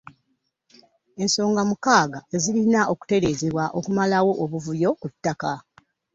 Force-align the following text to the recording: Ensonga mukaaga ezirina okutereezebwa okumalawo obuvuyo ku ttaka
Ensonga 1.21 1.61
mukaaga 1.69 2.19
ezirina 2.35 2.79
okutereezebwa 2.91 3.63
okumalawo 3.77 4.31
obuvuyo 4.43 4.89
ku 5.01 5.07
ttaka 5.13 5.51